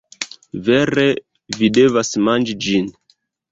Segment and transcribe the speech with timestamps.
[0.69, 1.03] Vere
[1.59, 2.91] vi devas manĝi ĝin.